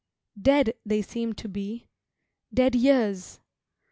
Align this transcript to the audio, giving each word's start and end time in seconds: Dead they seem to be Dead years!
Dead 0.41 0.73
they 0.83 0.99
seem 0.99 1.31
to 1.33 1.47
be 1.47 1.87
Dead 2.51 2.73
years! 2.73 3.39